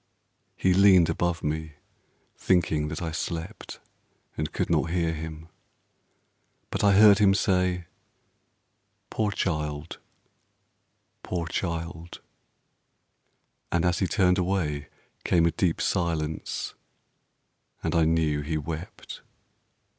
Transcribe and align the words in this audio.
He 0.55 0.73
leaned 0.73 1.11
above 1.11 1.43
me, 1.43 1.73
thinking 2.35 2.87
that 2.87 3.03
I 3.03 3.11
slept 3.11 3.79
And 4.35 4.51
could 4.51 4.67
not 4.67 4.89
hear 4.89 5.13
him; 5.13 5.47
but 6.71 6.83
I 6.83 6.93
heard 6.93 7.19
him 7.19 7.35
say: 7.35 7.85
"Poor 9.11 9.29
child, 9.29 9.99
poor 11.21 11.45
child": 11.45 12.19
and 13.71 13.85
as 13.85 13.99
he 13.99 14.07
turned 14.07 14.39
away 14.39 14.87
Came 15.23 15.45
a 15.45 15.51
deep 15.51 15.79
silence, 15.79 16.73
and 17.83 17.93
I 17.93 18.03
knew 18.03 18.41
he 18.41 18.57
wept. 18.57 19.21